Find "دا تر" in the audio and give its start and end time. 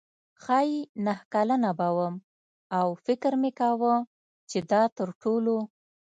4.71-5.09